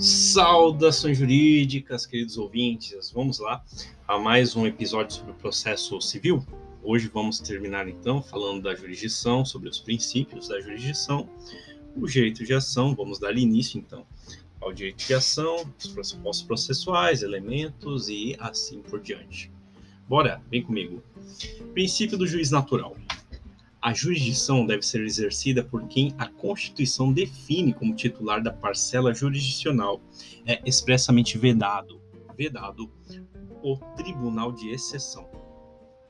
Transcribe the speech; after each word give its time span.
Saudações 0.00 1.18
jurídicas, 1.18 2.06
queridos 2.06 2.38
ouvintes. 2.38 3.10
Vamos 3.10 3.40
lá 3.40 3.64
a 4.06 4.16
mais 4.16 4.54
um 4.54 4.64
episódio 4.64 5.16
sobre 5.16 5.32
o 5.32 5.34
processo 5.34 6.00
civil. 6.00 6.46
Hoje 6.84 7.10
vamos 7.12 7.40
terminar 7.40 7.88
então 7.88 8.22
falando 8.22 8.62
da 8.62 8.76
jurisdição, 8.76 9.44
sobre 9.44 9.68
os 9.68 9.80
princípios 9.80 10.46
da 10.46 10.60
jurisdição, 10.60 11.28
o 11.96 12.06
direito 12.06 12.44
de 12.44 12.54
ação. 12.54 12.94
Vamos 12.94 13.18
dar 13.18 13.36
início 13.36 13.76
então 13.76 14.06
ao 14.60 14.72
direito 14.72 15.04
de 15.04 15.14
ação, 15.14 15.68
os 15.76 15.88
pressupostos 15.88 16.46
processuais, 16.46 17.24
elementos 17.24 18.08
e 18.08 18.36
assim 18.38 18.80
por 18.82 19.00
diante. 19.00 19.50
Bora, 20.08 20.40
vem 20.48 20.62
comigo. 20.62 21.02
Princípio 21.74 22.16
do 22.16 22.26
juiz 22.26 22.52
natural. 22.52 22.96
A 23.88 23.94
jurisdição 23.94 24.66
deve 24.66 24.82
ser 24.82 25.00
exercida 25.00 25.64
por 25.64 25.88
quem 25.88 26.14
a 26.18 26.26
Constituição 26.28 27.10
define 27.10 27.72
como 27.72 27.96
titular 27.96 28.42
da 28.42 28.52
parcela 28.52 29.14
jurisdicional. 29.14 29.98
É 30.44 30.60
expressamente 30.68 31.38
vedado, 31.38 31.98
vedado 32.36 32.92
o 33.62 33.78
Tribunal 33.96 34.52
de 34.52 34.68
Exceção. 34.68 35.26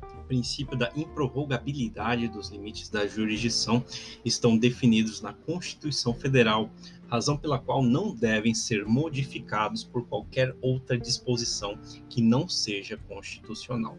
O 0.02 0.24
princípio 0.26 0.76
da 0.76 0.90
improrrogabilidade 0.96 2.26
dos 2.26 2.48
limites 2.48 2.88
da 2.88 3.06
jurisdição 3.06 3.84
estão 4.24 4.58
definidos 4.58 5.20
na 5.20 5.32
Constituição 5.32 6.12
Federal, 6.12 6.68
razão 7.06 7.36
pela 7.36 7.60
qual 7.60 7.80
não 7.80 8.12
devem 8.12 8.54
ser 8.54 8.86
modificados 8.86 9.84
por 9.84 10.04
qualquer 10.08 10.52
outra 10.60 10.98
disposição 10.98 11.78
que 12.10 12.20
não 12.20 12.48
seja 12.48 12.96
constitucional 12.96 13.96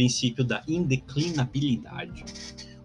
princípio 0.00 0.42
da 0.42 0.62
indeclinabilidade. 0.66 2.24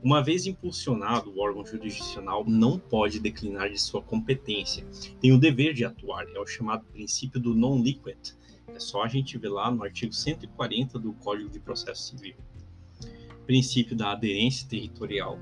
Uma 0.05 0.21
vez 0.21 0.45
impulsionado, 0.45 1.31
o 1.31 1.39
órgão 1.39 1.65
jurisdicional 1.65 2.45
não 2.47 2.77
pode 2.77 3.19
declinar 3.19 3.71
de 3.71 3.81
sua 3.81 4.03
competência. 4.03 4.85
Tem 5.19 5.31
o 5.31 5.39
dever 5.39 5.73
de 5.73 5.83
atuar, 5.83 6.27
é 6.29 6.39
o 6.39 6.45
chamado 6.45 6.85
princípio 6.93 7.39
do 7.39 7.55
non 7.55 7.81
liquid. 7.81 8.35
É 8.67 8.79
só 8.79 9.01
a 9.01 9.07
gente 9.07 9.35
ver 9.35 9.49
lá 9.49 9.71
no 9.71 9.83
artigo 9.83 10.13
140 10.13 10.99
do 10.99 11.11
Código 11.13 11.49
de 11.49 11.59
Processo 11.59 12.09
Civil. 12.09 12.35
Princípio 13.47 13.95
da 13.95 14.11
aderência 14.11 14.69
territorial. 14.69 15.39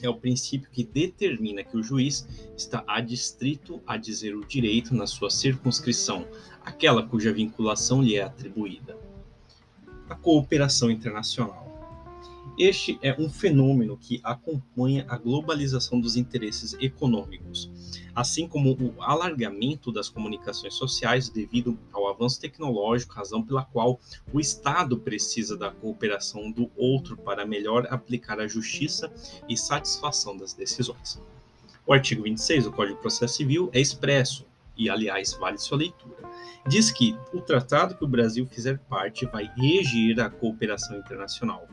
É 0.00 0.08
o 0.08 0.16
princípio 0.16 0.70
que 0.70 0.82
determina 0.82 1.62
que 1.62 1.76
o 1.76 1.82
juiz 1.82 2.26
está 2.56 2.82
adstrito 2.86 3.82
a 3.86 3.98
dizer 3.98 4.34
o 4.34 4.46
direito 4.46 4.94
na 4.94 5.06
sua 5.06 5.28
circunscrição, 5.28 6.26
aquela 6.64 7.06
cuja 7.06 7.34
vinculação 7.34 8.02
lhe 8.02 8.16
é 8.16 8.22
atribuída 8.22 8.96
a 10.08 10.14
cooperação 10.14 10.90
internacional. 10.90 11.63
Este 12.56 13.00
é 13.02 13.20
um 13.20 13.28
fenômeno 13.28 13.96
que 13.96 14.20
acompanha 14.22 15.04
a 15.08 15.18
globalização 15.18 16.00
dos 16.00 16.16
interesses 16.16 16.76
econômicos, 16.80 17.68
assim 18.14 18.46
como 18.46 18.74
o 18.74 19.02
alargamento 19.02 19.90
das 19.90 20.08
comunicações 20.08 20.74
sociais 20.74 21.28
devido 21.28 21.76
ao 21.92 22.08
avanço 22.08 22.40
tecnológico, 22.40 23.12
razão 23.12 23.42
pela 23.42 23.64
qual 23.64 23.98
o 24.32 24.38
Estado 24.38 24.96
precisa 24.96 25.56
da 25.56 25.72
cooperação 25.72 26.48
do 26.48 26.70
outro 26.76 27.16
para 27.16 27.44
melhor 27.44 27.88
aplicar 27.90 28.38
a 28.38 28.46
justiça 28.46 29.12
e 29.48 29.56
satisfação 29.56 30.36
das 30.36 30.54
decisões. 30.54 31.20
O 31.84 31.92
artigo 31.92 32.22
26 32.22 32.64
do 32.64 32.72
Código 32.72 32.96
de 32.96 33.02
Processo 33.02 33.34
Civil 33.34 33.68
é 33.72 33.80
expresso 33.80 34.46
e, 34.76 34.90
aliás, 34.90 35.32
vale 35.34 35.58
sua 35.58 35.78
leitura. 35.78 36.16
Diz 36.66 36.90
que 36.90 37.16
o 37.32 37.40
tratado 37.40 37.94
que 37.94 38.04
o 38.04 38.08
Brasil 38.08 38.46
fizer 38.46 38.78
parte 38.78 39.26
vai 39.26 39.50
regir 39.56 40.20
a 40.20 40.30
cooperação 40.30 40.96
internacional, 40.96 41.68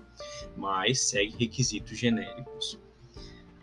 mas 0.56 1.02
segue 1.02 1.36
requisitos 1.38 1.98
genéricos. 1.98 2.80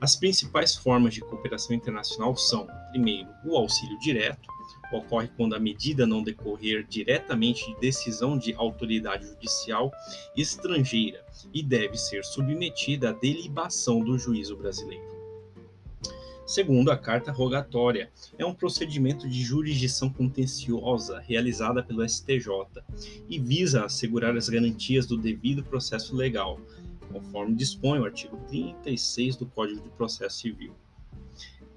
As 0.01 0.15
principais 0.15 0.77
formas 0.77 1.15
de 1.15 1.21
cooperação 1.21 1.75
internacional 1.75 2.37
são, 2.37 2.69
primeiro, 2.91 3.29
o 3.45 3.57
auxílio 3.57 3.99
direto, 3.99 4.49
ocorre 4.93 5.29
quando 5.37 5.55
a 5.55 5.59
medida 5.59 6.07
não 6.07 6.23
decorrer 6.23 6.87
diretamente 6.87 7.67
de 7.67 7.81
decisão 7.81 8.39
de 8.39 8.55
autoridade 8.55 9.27
judicial 9.27 9.91
estrangeira 10.37 11.25
e 11.53 11.63
deve 11.63 11.97
ser 11.97 12.25
submetida 12.25 13.11
à 13.11 13.13
delibação 13.13 14.01
do 14.01 14.19
juízo 14.19 14.57
brasileiro. 14.57 15.18
Segundo 16.49 16.91
a 16.91 16.97
carta 16.97 17.31
rogatória, 17.31 18.11
é 18.39 18.47
um 18.47 18.55
procedimento 18.55 19.29
de 19.29 19.43
jurisdição 19.43 20.09
contenciosa 20.09 21.21
realizada 21.21 21.83
pelo 21.83 22.03
STJ 22.09 22.49
e 23.29 23.39
visa 23.39 23.85
assegurar 23.85 24.35
as 24.35 24.49
garantias 24.49 25.05
do 25.05 25.19
devido 25.19 25.63
processo 25.63 26.17
legal, 26.17 26.59
conforme 27.13 27.55
dispõe 27.55 27.99
o 27.99 28.07
artigo 28.07 28.39
36 28.49 29.37
do 29.37 29.45
Código 29.45 29.83
de 29.83 29.91
Processo 29.91 30.39
Civil. 30.39 30.73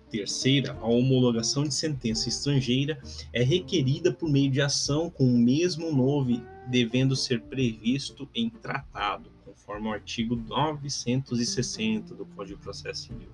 Terceira, 0.10 0.78
a 0.80 0.88
homologação 0.88 1.66
de 1.66 1.74
sentença 1.74 2.30
estrangeira 2.30 2.98
é 3.34 3.44
requerida 3.44 4.14
por 4.14 4.30
meio 4.30 4.50
de 4.50 4.62
ação 4.62 5.10
com 5.10 5.26
o 5.26 5.38
mesmo 5.38 5.92
nome, 5.92 6.42
devendo 6.70 7.14
ser 7.14 7.42
previsto 7.42 8.26
em 8.34 8.50
tratado, 8.50 9.32
conforme 9.44 9.90
o 9.90 9.92
artigo 9.92 10.34
960 10.34 12.16
do 12.16 12.26
Código 12.26 12.58
de 12.58 12.64
Processo 12.64 13.08
Civil. 13.08 13.28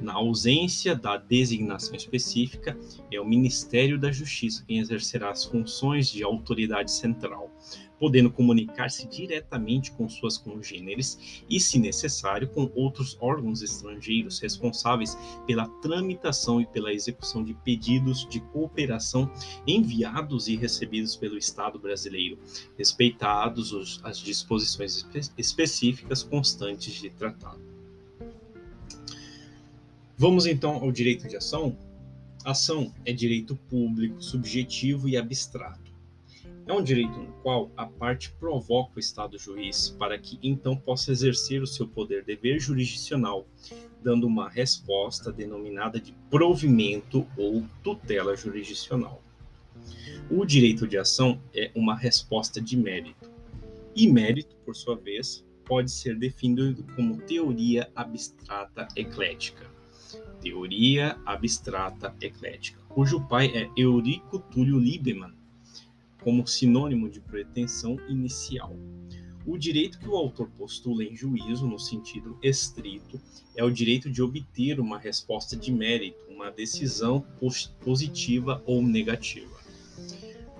Na 0.00 0.14
ausência 0.14 0.94
da 0.94 1.16
designação 1.16 1.96
específica, 1.96 2.78
é 3.10 3.20
o 3.20 3.26
Ministério 3.26 3.98
da 3.98 4.12
Justiça 4.12 4.64
quem 4.66 4.78
exercerá 4.78 5.30
as 5.30 5.44
funções 5.44 6.08
de 6.08 6.22
autoridade 6.22 6.92
central, 6.92 7.50
podendo 7.98 8.30
comunicar-se 8.30 9.08
diretamente 9.08 9.90
com 9.90 10.08
suas 10.08 10.38
congêneres 10.38 11.42
e, 11.50 11.58
se 11.58 11.80
necessário, 11.80 12.48
com 12.48 12.70
outros 12.76 13.18
órgãos 13.20 13.60
estrangeiros 13.60 14.38
responsáveis 14.38 15.18
pela 15.48 15.68
tramitação 15.80 16.60
e 16.60 16.66
pela 16.66 16.92
execução 16.92 17.42
de 17.42 17.54
pedidos 17.54 18.24
de 18.28 18.38
cooperação 18.38 19.28
enviados 19.66 20.46
e 20.46 20.54
recebidos 20.54 21.16
pelo 21.16 21.36
Estado 21.36 21.76
brasileiro, 21.76 22.38
respeitados 22.78 23.72
os, 23.72 24.00
as 24.04 24.18
disposições 24.18 24.96
espe 24.96 25.32
específicas 25.36 26.22
constantes 26.22 26.94
de 26.94 27.10
tratado. 27.10 27.67
Vamos 30.20 30.46
então 30.46 30.74
ao 30.74 30.90
direito 30.90 31.28
de 31.28 31.36
ação? 31.36 31.78
Ação 32.44 32.92
é 33.04 33.12
direito 33.12 33.54
público, 33.54 34.20
subjetivo 34.20 35.08
e 35.08 35.16
abstrato. 35.16 35.92
É 36.66 36.72
um 36.72 36.82
direito 36.82 37.16
no 37.16 37.32
qual 37.34 37.70
a 37.76 37.86
parte 37.86 38.32
provoca 38.32 38.94
o 38.96 38.98
Estado 38.98 39.38
juiz 39.38 39.90
para 39.96 40.18
que 40.18 40.36
então 40.42 40.76
possa 40.76 41.12
exercer 41.12 41.62
o 41.62 41.68
seu 41.68 41.86
poder 41.86 42.24
dever 42.24 42.58
jurisdicional, 42.58 43.46
dando 44.02 44.26
uma 44.26 44.48
resposta 44.48 45.30
denominada 45.30 46.00
de 46.00 46.12
provimento 46.28 47.24
ou 47.36 47.64
tutela 47.84 48.36
jurisdicional. 48.36 49.22
O 50.28 50.44
direito 50.44 50.88
de 50.88 50.98
ação 50.98 51.40
é 51.54 51.70
uma 51.76 51.94
resposta 51.94 52.60
de 52.60 52.76
mérito. 52.76 53.30
E 53.94 54.10
mérito, 54.10 54.56
por 54.64 54.74
sua 54.74 54.96
vez, 54.96 55.44
pode 55.64 55.92
ser 55.92 56.18
definido 56.18 56.82
como 56.96 57.18
teoria 57.18 57.88
abstrata 57.94 58.88
eclética 58.96 59.77
teoria 60.40 61.18
abstrata 61.24 62.14
eclética, 62.20 62.80
cujo 62.88 63.20
pai 63.28 63.46
é 63.48 63.70
Eurico 63.76 64.38
Túlio 64.38 64.78
Lieberman, 64.78 65.32
como 66.22 66.46
sinônimo 66.46 67.08
de 67.08 67.20
pretensão 67.20 67.98
inicial. 68.08 68.74
O 69.46 69.56
direito 69.56 69.98
que 69.98 70.08
o 70.08 70.16
autor 70.16 70.50
postula 70.58 71.02
em 71.02 71.16
juízo, 71.16 71.66
no 71.66 71.78
sentido 71.78 72.38
estrito, 72.42 73.20
é 73.56 73.64
o 73.64 73.70
direito 73.70 74.10
de 74.10 74.20
obter 74.20 74.78
uma 74.78 74.98
resposta 74.98 75.56
de 75.56 75.72
mérito, 75.72 76.18
uma 76.28 76.50
decisão 76.50 77.24
positiva 77.80 78.62
ou 78.66 78.82
negativa. 78.82 79.56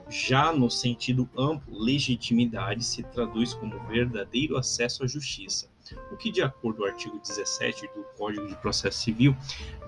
Já 0.09 0.55
no 0.55 0.71
sentido 0.71 1.29
amplo, 1.37 1.79
legitimidade 1.79 2.83
se 2.83 3.03
traduz 3.03 3.53
como 3.53 3.79
verdadeiro 3.87 4.57
acesso 4.57 5.05
à 5.05 5.07
justiça, 5.07 5.69
o 6.11 6.17
que, 6.17 6.31
de 6.31 6.43
acordo 6.43 6.79
com 6.79 6.83
o 6.85 6.87
artigo 6.87 7.19
17 7.19 7.89
do 7.95 8.05
Código 8.17 8.47
de 8.47 8.55
Processo 8.57 9.01
Civil, 9.01 9.37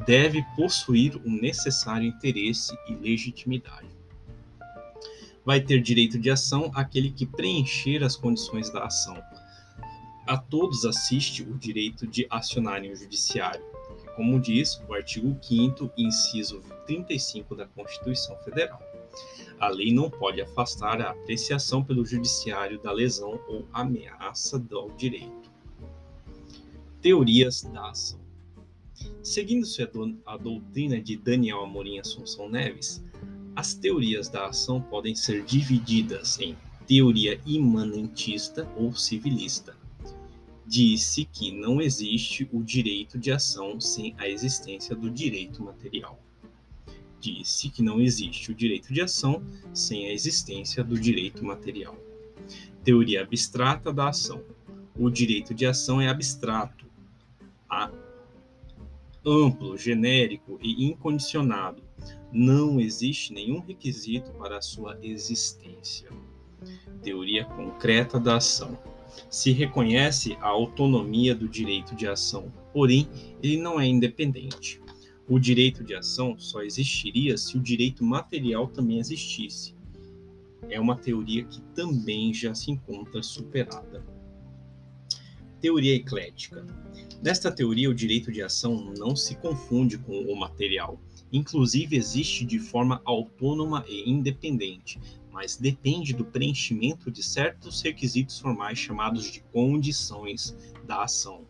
deve 0.07 0.45
possuir 0.57 1.17
o 1.17 1.31
necessário 1.31 2.07
interesse 2.07 2.77
e 2.89 2.95
legitimidade. 2.95 3.89
Vai 5.45 5.61
ter 5.61 5.81
direito 5.81 6.19
de 6.19 6.31
ação 6.31 6.71
aquele 6.75 7.11
que 7.11 7.27
preencher 7.27 8.05
as 8.05 8.15
condições 8.15 8.71
da 8.71 8.85
ação. 8.85 9.21
A 10.27 10.37
todos 10.37 10.85
assiste 10.85 11.43
o 11.43 11.57
direito 11.57 12.07
de 12.07 12.27
acionar 12.31 12.85
em 12.85 12.93
o 12.93 12.97
judiciário, 12.97 13.65
como 14.15 14.39
diz 14.39 14.81
o 14.89 14.95
artigo 14.95 15.37
5 15.43 15.91
inciso 15.97 16.63
35 16.87 17.57
da 17.57 17.67
Constituição 17.67 18.37
Federal. 18.45 18.81
A 19.59 19.69
lei 19.69 19.93
não 19.93 20.09
pode 20.09 20.41
afastar 20.41 21.01
a 21.01 21.11
apreciação 21.11 21.83
pelo 21.83 22.05
judiciário 22.05 22.79
da 22.81 22.93
lesão 22.93 23.41
ou 23.49 23.67
ameaça 23.73 24.59
do 24.59 24.89
direito 24.97 25.51
teorias 27.01 27.63
da 27.63 27.91
ação. 27.91 28.21
Seguindo-se 29.23 29.83
a 30.27 30.37
doutrina 30.37 31.01
de 31.01 31.17
Daniel 31.17 31.63
Amorim 31.63 31.99
Assunção 31.99 32.49
Neves, 32.49 33.03
as 33.57 33.75
teorias 33.75 34.29
da 34.29 34.47
ação 34.47 34.81
podem 34.83 35.15
ser 35.15 35.43
divididas 35.45 36.39
em 36.39 36.57
teoria 36.87 37.41
imanentista 37.47 38.71
ou 38.77 38.95
civilista. 38.95 39.77
Disse 40.67 41.25
que 41.25 41.51
não 41.51 41.81
existe 41.81 42.49
o 42.53 42.63
direito 42.63 43.19
de 43.19 43.33
ação 43.33 43.81
sem 43.81 44.15
a 44.19 44.29
existência 44.29 44.95
do 44.95 45.11
direito 45.11 45.63
material. 45.63 46.21
disse 47.19 47.69
que 47.69 47.83
não 47.83 48.01
existe 48.01 48.51
o 48.51 48.55
direito 48.55 48.95
de 48.95 49.03
ação 49.03 49.43
sem 49.75 50.07
a 50.07 50.13
existência 50.13 50.83
do 50.83 50.99
direito 50.99 51.45
material. 51.45 51.95
Teoria 52.83 53.23
abstrata 53.23 53.93
da 53.93 54.09
ação. 54.09 54.43
O 54.99 55.11
direito 55.11 55.53
de 55.55 55.67
ação 55.67 56.01
é 56.01 56.09
abstrato, 56.09 56.90
amplo, 59.25 59.77
genérico 59.77 60.59
e 60.63 60.85
incondicionado. 60.87 61.83
Não 62.33 62.81
existe 62.81 63.33
nenhum 63.33 63.61
requisito 63.61 64.31
para 64.33 64.59
a 64.59 64.63
sua 64.63 64.99
existência. 65.03 66.09
Teoria 67.03 67.45
concreta 67.45 68.19
da 68.19 68.37
ação. 68.37 68.79
Se 69.29 69.53
reconhece 69.53 70.37
a 70.41 70.49
autonomia 70.49 71.35
do 71.35 71.49
direito 71.49 71.95
de 71.95 72.07
ação, 72.07 72.53
porém, 72.73 73.09
ele 73.43 73.57
não 73.57 73.81
é 73.81 73.87
independente. 73.87 74.81
O 75.29 75.39
direito 75.39 75.85
de 75.85 75.95
ação 75.95 76.39
só 76.39 76.63
existiria 76.63 77.37
se 77.37 77.57
o 77.57 77.61
direito 77.61 78.05
material 78.05 78.67
também 78.69 78.99
existisse. 78.99 79.75
É 80.69 80.81
uma 80.81 80.97
teoria 80.97 81.45
que 81.45 81.61
também 81.75 82.33
já 82.33 82.55
se 82.55 82.71
encontra 82.71 83.23
superada. 83.23 84.05
Teoria 85.61 85.95
eclética. 85.95 86.65
Nesta 87.23 87.53
teoria, 87.53 87.91
o 87.91 87.95
direito 87.95 88.33
de 88.33 88.43
ação 88.43 88.93
não 88.97 89.15
se 89.15 89.35
confunde 89.37 89.99
com 89.99 90.19
o 90.23 90.37
material. 90.37 91.01
Inclusive, 91.33 91.97
existe 91.97 92.45
de 92.45 92.59
forma 92.59 93.01
autônoma 93.05 93.85
e 93.87 94.11
independente, 94.11 94.99
mas 95.31 95.57
depende 95.57 96.13
do 96.13 96.25
preenchimento 96.25 97.11
de 97.11 97.23
certos 97.23 97.83
requisitos 97.83 98.39
formais 98.39 98.79
chamados 98.79 99.31
de 99.31 99.41
condições 99.53 100.57
da 100.87 101.05
ação 101.05 101.47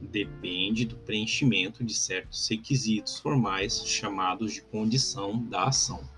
depende 0.00 0.84
do 0.84 0.96
preenchimento 0.96 1.84
de 1.84 1.94
certos 1.94 2.46
requisitos 2.48 3.18
formais 3.18 3.86
chamados 3.86 4.52
de 4.52 4.62
condição 4.62 5.42
da 5.44 5.64
ação. 5.64 6.08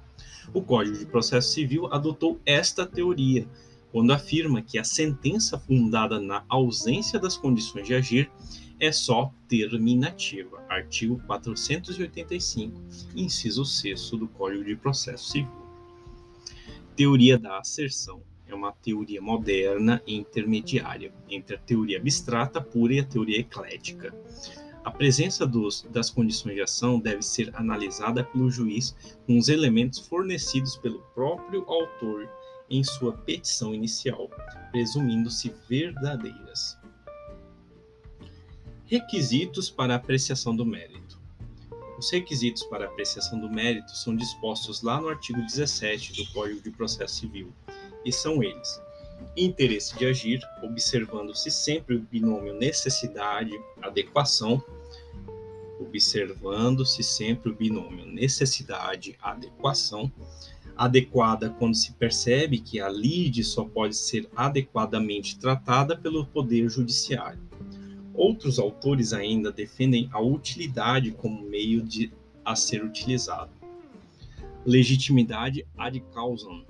O 0.52 0.62
Código 0.62 0.96
de 0.96 1.06
Processo 1.06 1.52
Civil 1.52 1.92
adotou 1.92 2.40
esta 2.44 2.86
teoria 2.86 3.46
quando 3.90 4.12
afirma 4.12 4.62
que 4.62 4.78
a 4.78 4.84
sentença 4.84 5.58
fundada 5.58 6.20
na 6.20 6.44
ausência 6.48 7.18
das 7.18 7.36
condições 7.36 7.86
de 7.86 7.94
agir 7.94 8.30
é 8.78 8.92
só 8.92 9.32
terminativa. 9.48 10.62
Artigo 10.68 11.20
485, 11.26 12.80
inciso 13.16 13.64
6 13.64 14.10
do 14.10 14.28
Código 14.28 14.64
de 14.64 14.76
Processo 14.76 15.30
Civil. 15.30 15.68
Teoria 16.94 17.38
da 17.38 17.58
asserção 17.58 18.22
é 18.46 18.54
uma 18.54 18.72
teoria 18.72 19.20
moderna 19.20 20.02
e 20.06 20.16
intermediária 20.16 21.12
entre 21.28 21.56
a 21.56 21.58
teoria 21.58 21.98
abstrata 21.98 22.60
pura 22.60 22.94
e 22.94 23.00
a 23.00 23.04
teoria 23.04 23.40
eclética. 23.40 24.14
A 24.84 24.90
presença 24.90 25.46
dos, 25.46 25.82
das 25.90 26.08
condições 26.08 26.54
de 26.54 26.62
ação 26.62 26.98
deve 26.98 27.22
ser 27.22 27.50
analisada 27.54 28.24
pelo 28.24 28.50
juiz 28.50 28.96
com 29.26 29.36
os 29.36 29.48
elementos 29.48 29.98
fornecidos 29.98 30.76
pelo 30.76 31.00
próprio 31.14 31.62
autor 31.68 32.28
em 32.70 32.84
sua 32.84 33.12
petição 33.12 33.74
inicial, 33.74 34.30
presumindo-se 34.70 35.54
verdadeiras. 35.68 36.78
Requisitos 38.86 39.70
para 39.70 39.94
apreciação 39.94 40.56
do 40.56 40.64
mérito. 40.64 41.18
Os 41.98 42.10
requisitos 42.10 42.62
para 42.64 42.86
apreciação 42.86 43.38
do 43.40 43.50
mérito 43.50 43.96
são 43.96 44.14
dispostos 44.14 44.82
lá 44.82 45.00
no 45.00 45.08
artigo 45.08 45.40
17 45.42 46.12
do 46.14 46.26
Código 46.32 46.62
de 46.62 46.70
Processo 46.70 47.16
Civil 47.16 47.52
e 48.04 48.12
são 48.12 48.40
eles: 48.42 48.80
interesse 49.36 49.96
de 49.96 50.04
agir, 50.06 50.40
observando-se 50.62 51.50
sempre 51.50 51.96
o 51.96 52.00
binômio 52.00 52.54
necessidade-adequação, 52.54 54.62
observando-se 55.80 57.02
sempre 57.02 57.50
o 57.50 57.54
binômio 57.54 58.06
necessidade-adequação, 58.06 60.10
adequada 60.78 61.50
quando 61.50 61.74
se 61.74 61.92
percebe 61.92 62.60
que 62.60 62.80
a 62.80 62.88
lide 62.88 63.42
só 63.42 63.64
pode 63.64 63.96
ser 63.96 64.30
adequadamente 64.36 65.36
tratada 65.36 65.96
pelo 65.96 66.24
Poder 66.24 66.70
Judiciário. 66.70 67.40
Outros 68.14 68.60
autores 68.60 69.12
ainda 69.12 69.50
defendem 69.50 70.08
a 70.12 70.20
utilidade 70.20 71.10
como 71.10 71.42
meio 71.42 71.82
de 71.82 72.12
a 72.44 72.54
ser 72.54 72.84
utilizado. 72.84 73.50
Legitimidade 74.64 75.66
ad 75.76 76.00
causam, 76.14 76.64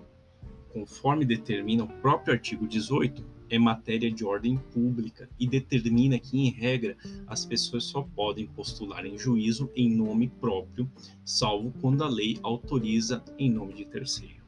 conforme 0.73 1.25
determina 1.25 1.85
o 1.85 1.89
próprio 1.89 2.35
artigo 2.35 2.67
18, 2.67 3.25
é 3.51 3.59
matéria 3.59 4.11
de 4.11 4.25
ordem 4.25 4.57
pública 4.73 5.29
e 5.39 5.47
determina 5.47 6.19
que, 6.19 6.39
em 6.39 6.51
regra, 6.51 6.97
as 7.27 7.45
pessoas 7.45 7.85
só 7.85 8.03
podem 8.03 8.47
postular 8.47 9.05
em 9.07 9.19
juízo 9.19 9.71
em 9.75 9.91
nome 9.91 10.29
próprio, 10.29 10.91
salvo 11.25 11.73
quando 11.81 12.05
a 12.05 12.09
lei 12.09 12.39
autoriza 12.43 13.23
em 13.39 13.51
nome 13.51 13.75
de 13.75 13.85
terceiro. 13.85 14.43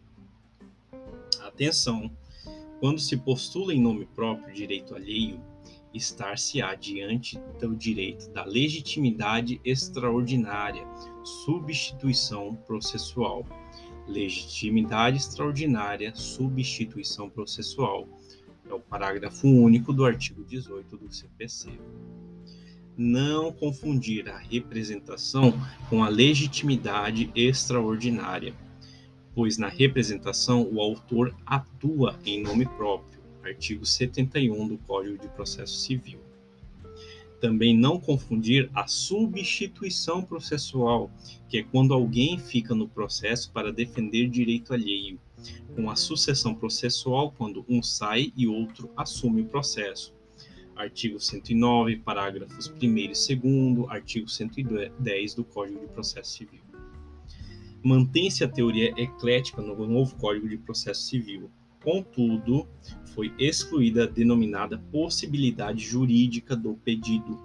Atenção! 1.40 2.10
Quando 2.78 2.98
se 2.98 3.16
postula 3.16 3.74
em 3.74 3.80
nome 3.80 4.06
próprio 4.06 4.54
direito 4.54 4.94
alheio, 4.94 5.40
estar-se-á 5.92 6.74
diante 6.74 7.38
do 7.60 7.74
direito 7.76 8.30
da 8.30 8.44
legitimidade 8.44 9.60
extraordinária, 9.64 10.86
substituição 11.22 12.54
processual 12.54 13.44
legitimidade 14.10 15.18
extraordinária, 15.18 16.14
substituição 16.14 17.30
processual. 17.30 18.08
É 18.70 18.72
o 18.72 18.78
parágrafo 18.78 19.48
único 19.48 19.92
do 19.92 20.04
artigo 20.04 20.44
18 20.44 20.96
do 20.96 21.12
CPC. 21.12 21.70
Não 22.96 23.52
confundir 23.52 24.28
a 24.28 24.38
representação 24.38 25.52
com 25.88 26.04
a 26.04 26.08
legitimidade 26.08 27.32
extraordinária, 27.34 28.54
pois 29.34 29.58
na 29.58 29.66
representação 29.66 30.68
o 30.70 30.80
autor 30.80 31.34
atua 31.44 32.16
em 32.24 32.40
nome 32.44 32.64
próprio. 32.64 33.20
Artigo 33.42 33.84
71 33.84 34.68
do 34.68 34.78
Código 34.78 35.18
de 35.18 35.26
Processo 35.30 35.74
Civil. 35.80 36.20
Também 37.40 37.76
não 37.76 37.98
confundir 37.98 38.70
a 38.72 38.86
substituição 38.86 40.22
processual, 40.22 41.10
que 41.48 41.58
é 41.58 41.64
quando 41.64 41.92
alguém 41.92 42.38
fica 42.38 42.72
no 42.72 42.86
processo 42.86 43.50
para 43.50 43.72
defender 43.72 44.28
direito 44.28 44.72
alheio, 44.72 45.18
com 45.74 45.90
a 45.90 45.96
sucessão 45.96 46.54
processual, 46.54 47.32
quando 47.32 47.64
um 47.68 47.82
sai 47.82 48.32
e 48.36 48.46
outro 48.46 48.90
assume 48.96 49.42
o 49.42 49.46
processo. 49.46 50.14
Artigo 50.76 51.20
109, 51.20 51.96
parágrafos 51.98 52.68
1 52.68 52.96
e 52.96 53.08
2, 53.08 53.90
artigo 53.90 54.28
110 54.28 55.34
do 55.34 55.44
Código 55.44 55.80
de 55.80 55.86
Processo 55.92 56.38
Civil. 56.38 56.60
Mantém-se 57.82 58.44
a 58.44 58.48
teoria 58.48 58.92
eclética 58.96 59.62
no 59.62 59.86
novo 59.86 60.16
Código 60.16 60.48
de 60.48 60.56
Processo 60.58 61.02
Civil. 61.02 61.50
Contudo, 61.82 62.68
foi 63.14 63.32
excluída 63.38 64.04
a 64.04 64.06
denominada 64.06 64.78
possibilidade 64.90 65.80
jurídica 65.80 66.54
do 66.54 66.74
pedido. 66.74 67.38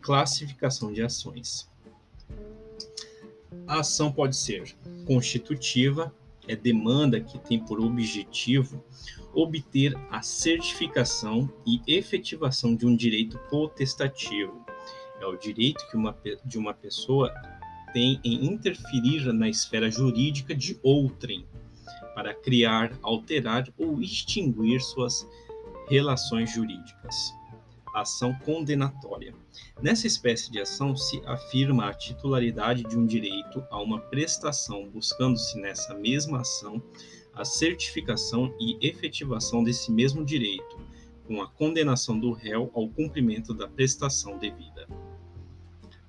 Classificação 0.00 0.92
de 0.92 1.02
ações. 1.02 1.70
A 3.66 3.80
ação 3.80 4.12
pode 4.12 4.36
ser 4.36 4.76
constitutiva, 5.04 6.14
é 6.48 6.56
demanda 6.56 7.20
que 7.20 7.38
tem 7.38 7.58
por 7.58 7.80
objetivo 7.80 8.84
obter 9.32 9.94
a 10.10 10.22
certificação 10.22 11.50
e 11.66 11.80
efetivação 11.86 12.74
de 12.74 12.86
um 12.86 12.96
direito 12.96 13.38
potestativo. 13.50 14.64
É 15.20 15.26
o 15.26 15.36
direito 15.36 15.86
que 15.90 15.96
uma, 15.96 16.16
de 16.44 16.58
uma 16.58 16.72
pessoa 16.72 17.32
tem 17.92 18.20
em 18.24 18.46
interferir 18.46 19.32
na 19.32 19.48
esfera 19.48 19.90
jurídica 19.90 20.54
de 20.54 20.78
outrem, 20.82 21.46
para 22.14 22.34
criar, 22.34 22.98
alterar 23.02 23.68
ou 23.78 24.00
extinguir 24.00 24.80
suas 24.80 25.26
relações 25.88 26.52
jurídicas. 26.52 27.14
Ação 27.96 28.34
condenatória. 28.44 29.34
Nessa 29.80 30.06
espécie 30.06 30.52
de 30.52 30.60
ação 30.60 30.94
se 30.94 31.18
afirma 31.24 31.88
a 31.88 31.94
titularidade 31.94 32.82
de 32.82 32.94
um 32.94 33.06
direito 33.06 33.64
a 33.70 33.80
uma 33.80 33.98
prestação, 33.98 34.86
buscando-se 34.90 35.58
nessa 35.58 35.94
mesma 35.94 36.42
ação 36.42 36.82
a 37.32 37.42
certificação 37.42 38.54
e 38.60 38.76
efetivação 38.86 39.64
desse 39.64 39.90
mesmo 39.90 40.22
direito, 40.26 40.78
com 41.26 41.40
a 41.40 41.48
condenação 41.48 42.20
do 42.20 42.32
réu 42.32 42.70
ao 42.74 42.86
cumprimento 42.86 43.54
da 43.54 43.66
prestação 43.66 44.36
devida. 44.36 44.86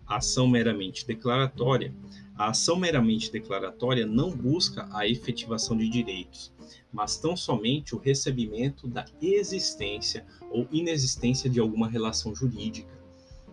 Ação 0.05 0.45
meramente 0.45 1.07
declaratória 1.07 1.95
a 2.37 2.49
ação 2.49 2.75
meramente 2.75 3.31
declaratória 3.31 4.05
não 4.05 4.29
busca 4.29 4.87
a 4.91 5.07
efetivação 5.07 5.75
de 5.75 5.89
direitos, 5.89 6.53
mas 6.93 7.17
tão 7.17 7.35
somente 7.35 7.95
o 7.95 7.97
recebimento 7.97 8.87
da 8.87 9.05
existência 9.19 10.23
ou 10.51 10.67
inexistência 10.71 11.49
de 11.49 11.59
alguma 11.59 11.89
relação 11.89 12.35
jurídica, 12.35 12.95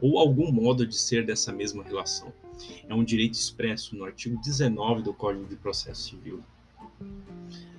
ou 0.03 0.19
algum 0.19 0.53
modo 0.53 0.87
de 0.87 0.97
ser 0.97 1.25
dessa 1.25 1.51
mesma 1.51 1.83
relação. 1.83 2.31
É 2.87 2.95
um 2.95 3.03
direito 3.03 3.35
expresso 3.35 3.97
no 3.97 4.05
artigo 4.05 4.39
19 4.43 5.03
do 5.03 5.15
Código 5.15 5.47
de 5.47 5.57
Processo 5.57 6.11
Civil. 6.11 6.45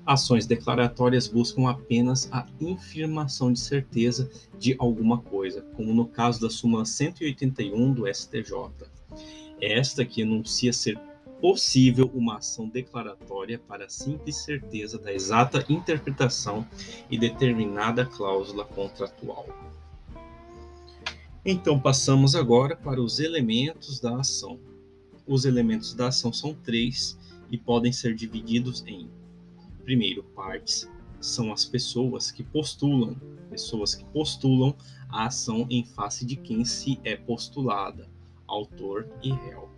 Ações 0.07 0.47
declaratórias 0.47 1.27
buscam 1.27 1.67
apenas 1.67 2.27
a 2.31 2.47
infirmação 2.59 3.53
de 3.53 3.59
certeza 3.59 4.29
de 4.57 4.75
alguma 4.79 5.19
coisa, 5.19 5.61
como 5.75 5.93
no 5.93 6.07
caso 6.07 6.41
da 6.41 6.49
súmula 6.49 6.85
181 6.85 7.93
do 7.93 8.11
STJ 8.11 8.94
esta 9.61 10.05
que 10.05 10.21
enuncia 10.21 10.73
ser 10.73 10.99
possível 11.39 12.09
uma 12.13 12.37
ação 12.37 12.67
declaratória 12.67 13.59
para 13.59 13.89
simples 13.89 14.37
certeza 14.37 14.97
da 14.97 15.13
exata 15.13 15.65
interpretação 15.69 16.65
e 17.09 17.17
determinada 17.17 18.05
cláusula 18.05 18.65
contratual. 18.65 19.45
Então, 21.45 21.79
passamos 21.79 22.35
agora 22.35 22.75
para 22.75 22.99
os 22.99 23.19
elementos 23.19 23.99
da 23.99 24.19
ação. 24.19 24.59
Os 25.27 25.45
elementos 25.45 25.93
da 25.93 26.07
ação 26.07 26.33
são 26.33 26.53
três 26.53 27.17
e 27.51 27.57
podem 27.57 27.91
ser 27.91 28.15
divididos 28.15 28.83
em: 28.87 29.09
primeiro, 29.83 30.23
partes, 30.35 30.89
são 31.21 31.53
as 31.53 31.63
pessoas 31.65 32.31
que 32.31 32.43
postulam, 32.43 33.15
pessoas 33.49 33.93
que 33.93 34.03
postulam 34.05 34.75
a 35.09 35.27
ação 35.27 35.67
em 35.69 35.85
face 35.85 36.25
de 36.25 36.35
quem 36.35 36.65
se 36.65 36.99
é 37.03 37.15
postulada, 37.15 38.09
autor 38.47 39.07
e 39.23 39.31
réu. 39.31 39.69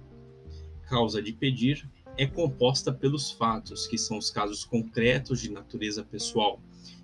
Causa 0.83 1.21
de 1.21 1.33
pedir 1.33 1.89
é 2.17 2.25
composta 2.25 2.91
pelos 2.91 3.31
fatos, 3.31 3.85
que 3.85 3.97
são 3.97 4.17
os 4.17 4.29
casos 4.29 4.65
concretos 4.65 5.39
de 5.39 5.51
natureza 5.51 6.03
pessoal, 6.03 6.59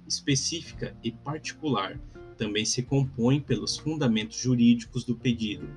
específica 0.07 0.95
e 1.03 1.11
particular. 1.11 1.99
Também 2.37 2.65
se 2.65 2.81
compõe 2.81 3.39
pelos 3.39 3.77
fundamentos 3.77 4.37
jurídicos 4.37 5.03
do 5.03 5.15
pedido. 5.15 5.69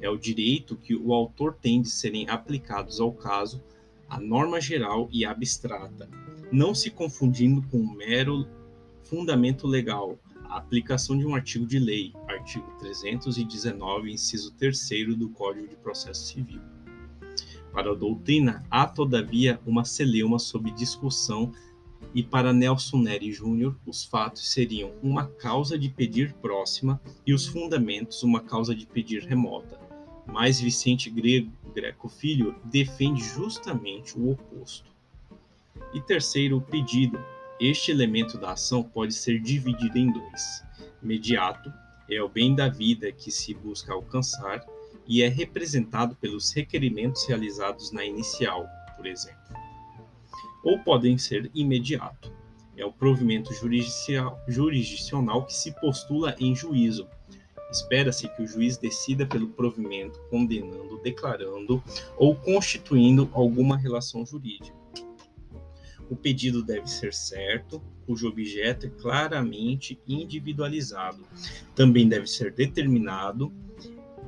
É 0.00 0.10
o 0.10 0.18
direito 0.18 0.76
que 0.76 0.94
o 0.94 1.12
autor 1.14 1.54
tem 1.54 1.80
de 1.80 1.88
serem 1.88 2.28
aplicados 2.28 3.00
ao 3.00 3.12
caso, 3.12 3.62
a 4.08 4.20
norma 4.20 4.60
geral 4.60 5.08
e 5.10 5.24
abstrata, 5.24 6.06
não 6.52 6.74
se 6.74 6.90
confundindo 6.90 7.62
com 7.68 7.78
um 7.78 7.94
mero 7.94 8.46
fundamento 9.04 9.66
legal, 9.66 10.18
aplicação 10.56 11.16
de 11.16 11.26
um 11.26 11.34
artigo 11.34 11.66
de 11.66 11.78
lei, 11.78 12.12
artigo 12.28 12.66
319, 12.78 14.12
inciso 14.12 14.52
3 14.52 15.16
do 15.16 15.28
Código 15.30 15.68
de 15.68 15.76
Processo 15.76 16.26
Civil. 16.26 16.60
Para 17.72 17.92
a 17.92 17.94
doutrina, 17.94 18.64
há 18.70 18.86
todavia 18.86 19.60
uma 19.66 19.84
celeuma 19.84 20.38
sob 20.38 20.70
discussão 20.72 21.52
e 22.14 22.22
para 22.22 22.52
Nelson 22.52 22.98
Neri 22.98 23.32
Júnior, 23.32 23.76
os 23.86 24.04
fatos 24.04 24.50
seriam 24.50 24.92
uma 25.02 25.26
causa 25.26 25.78
de 25.78 25.88
pedir 25.88 26.34
próxima 26.34 27.00
e 27.26 27.32
os 27.32 27.46
fundamentos 27.46 28.22
uma 28.22 28.40
causa 28.40 28.74
de 28.74 28.86
pedir 28.86 29.22
remota. 29.22 29.80
Mas 30.26 30.60
Vicente 30.60 31.08
Grego, 31.08 31.50
Greco 31.74 32.08
Filho 32.08 32.54
defende 32.64 33.22
justamente 33.22 34.18
o 34.18 34.30
oposto. 34.30 34.92
E 35.94 36.00
terceiro, 36.00 36.58
o 36.58 36.60
pedido. 36.60 37.18
Este 37.64 37.92
elemento 37.92 38.36
da 38.36 38.54
ação 38.54 38.82
pode 38.82 39.14
ser 39.14 39.38
dividido 39.38 39.96
em 39.96 40.10
dois. 40.10 40.64
Imediato 41.00 41.72
é 42.10 42.20
o 42.20 42.28
bem 42.28 42.56
da 42.56 42.68
vida 42.68 43.12
que 43.12 43.30
se 43.30 43.54
busca 43.54 43.92
alcançar 43.92 44.66
e 45.06 45.22
é 45.22 45.28
representado 45.28 46.16
pelos 46.16 46.50
requerimentos 46.50 47.24
realizados 47.24 47.92
na 47.92 48.04
inicial, 48.04 48.66
por 48.96 49.06
exemplo. 49.06 49.38
Ou 50.64 50.80
podem 50.80 51.16
ser 51.16 51.52
imediato. 51.54 52.32
É 52.76 52.84
o 52.84 52.92
provimento 52.92 53.54
jurisdicional 53.54 55.46
que 55.46 55.54
se 55.54 55.70
postula 55.80 56.34
em 56.40 56.56
juízo. 56.56 57.06
Espera-se 57.70 58.28
que 58.34 58.42
o 58.42 58.46
juiz 58.46 58.76
decida 58.76 59.24
pelo 59.24 59.46
provimento, 59.46 60.18
condenando, 60.28 61.00
declarando 61.00 61.80
ou 62.16 62.34
constituindo 62.34 63.30
alguma 63.32 63.76
relação 63.76 64.26
jurídica. 64.26 64.81
O 66.12 66.16
pedido 66.16 66.62
deve 66.62 66.86
ser 66.90 67.14
certo, 67.14 67.82
cujo 68.04 68.28
objeto 68.28 68.84
é 68.84 68.90
claramente 68.90 69.98
individualizado. 70.06 71.26
Também 71.74 72.06
deve 72.06 72.26
ser 72.26 72.52
determinado 72.52 73.50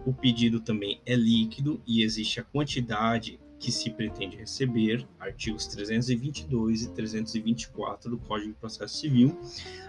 o 0.07 0.13
pedido 0.13 0.61
também 0.61 1.01
é 1.05 1.15
líquido 1.15 1.83
e 1.87 2.03
existe 2.03 2.41
a 2.41 2.43
quantidade 2.43 3.39
que 3.59 3.73
se 3.73 3.91
pretende 3.91 4.37
receber, 4.37 5.07
artigos 5.19 5.67
322 5.67 6.83
e 6.83 6.91
324 6.91 8.11
do 8.11 8.19
Código 8.19 8.53
de 8.53 8.59
Processo 8.59 8.97
Civil. 8.97 9.39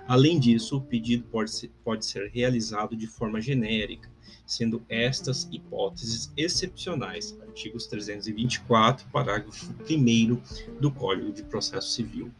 Além 0.08 0.40
disso, 0.40 0.78
o 0.78 0.82
pedido 0.82 1.24
pode 1.26 1.52
ser, 1.52 1.72
pode 1.84 2.06
ser 2.06 2.30
realizado 2.30 2.96
de 2.96 3.08
forma 3.08 3.42
genérica, 3.42 4.10
sendo 4.46 4.84
estas 4.88 5.48
hipóteses 5.52 6.32
excepcionais, 6.38 7.38
artigos 7.42 7.88
324, 7.88 9.08
parágrafo 9.12 9.74
1 9.90 10.80
do 10.80 10.92
Código 10.92 11.32
de 11.32 11.44
Processo 11.44 11.90
Civil. 11.90 12.32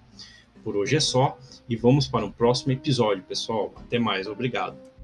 Por 0.64 0.76
hoje 0.76 0.96
é 0.96 1.00
só 1.00 1.38
e 1.70 1.76
vamos 1.76 2.08
para 2.08 2.26
um 2.26 2.32
próximo 2.32 2.72
episódio, 2.72 3.24
pessoal. 3.24 3.74
Até 3.76 4.00
mais, 4.00 4.26
obrigado. 4.26 4.95